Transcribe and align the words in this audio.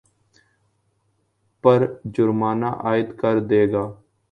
پر 1.63 1.79
جرمانہ 2.13 2.69
عاید 2.85 3.09
کردے 3.19 3.63
گا 3.71 3.83